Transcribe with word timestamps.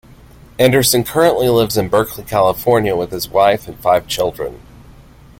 Anderson 0.57 1.03
currently 1.03 1.47
lives 1.47 1.77
in 1.77 1.87
Berkeley, 1.87 2.23
California, 2.23 2.95
with 2.95 3.11
his 3.11 3.29
wife 3.29 3.67
and 3.67 3.77
five 3.79 4.07
children. 4.07 4.59